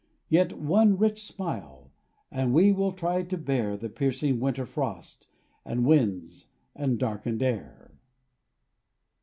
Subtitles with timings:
[0.29, 1.91] Yet one rich smile,
[2.31, 5.27] and we will try to bear The piercing winter frost,
[5.63, 7.91] and winds, and darkened air.